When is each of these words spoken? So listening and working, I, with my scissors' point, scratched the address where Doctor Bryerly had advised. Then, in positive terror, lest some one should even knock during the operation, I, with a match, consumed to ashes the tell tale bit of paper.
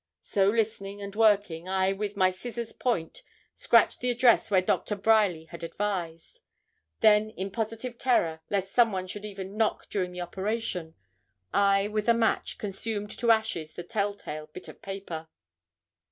So 0.23 0.49
listening 0.49 0.99
and 0.99 1.15
working, 1.15 1.69
I, 1.69 1.93
with 1.93 2.17
my 2.17 2.31
scissors' 2.31 2.73
point, 2.73 3.21
scratched 3.53 3.99
the 3.99 4.09
address 4.09 4.49
where 4.49 4.59
Doctor 4.59 4.95
Bryerly 4.95 5.45
had 5.45 5.61
advised. 5.63 6.39
Then, 7.01 7.29
in 7.29 7.51
positive 7.51 7.99
terror, 7.99 8.39
lest 8.49 8.73
some 8.73 8.91
one 8.91 9.05
should 9.05 9.25
even 9.25 9.57
knock 9.57 9.89
during 9.91 10.11
the 10.11 10.21
operation, 10.21 10.95
I, 11.53 11.87
with 11.87 12.09
a 12.09 12.15
match, 12.15 12.57
consumed 12.57 13.11
to 13.19 13.29
ashes 13.29 13.73
the 13.73 13.83
tell 13.83 14.15
tale 14.15 14.47
bit 14.51 14.67
of 14.67 14.81
paper. 14.81 15.27